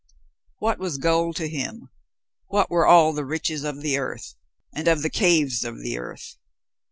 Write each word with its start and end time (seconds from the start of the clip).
What 0.57 0.79
was 0.79 0.97
gold 0.97 1.35
to 1.35 1.47
him? 1.47 1.91
What 2.47 2.71
were 2.71 2.87
all 2.87 3.13
the 3.13 3.23
riches 3.23 3.63
of 3.63 3.81
the 3.83 3.99
earth 3.99 4.33
and 4.73 4.87
of 4.87 5.03
the 5.03 5.11
caves 5.11 5.63
of 5.63 5.79
the 5.79 5.99
earth? 5.99 6.37